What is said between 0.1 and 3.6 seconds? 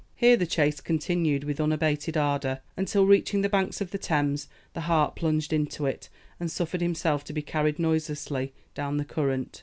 Here the chase continued with unabated ardour, until, reaching the